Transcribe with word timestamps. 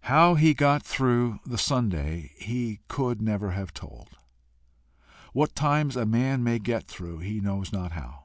How 0.00 0.34
he 0.34 0.54
got 0.54 0.82
through 0.82 1.38
the 1.46 1.56
Sunday 1.56 2.32
he 2.36 2.80
never 2.98 3.46
could 3.50 3.54
have 3.54 3.72
told. 3.72 4.08
What 5.34 5.54
times 5.54 5.94
a 5.94 6.04
man 6.04 6.42
may 6.42 6.58
get 6.58 6.88
through 6.88 7.20
he 7.20 7.38
knows 7.40 7.72
not 7.72 7.92
how! 7.92 8.24